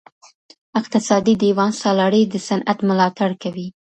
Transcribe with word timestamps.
اقتصادي 0.79 1.33
دیوان 1.43 1.71
سالاري 1.81 2.23
د 2.27 2.35
صنعت 2.47 2.79
ملاتړ 2.89 3.29
کوي. 3.43 3.67